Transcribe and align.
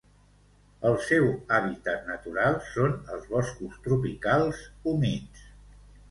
El 0.91 0.95
seu 1.07 1.25
hàbitat 1.57 2.07
natural 2.11 2.57
són 2.69 2.95
els 3.15 3.27
boscos 3.33 3.75
tropicals 3.89 4.63
humits. 4.93 5.45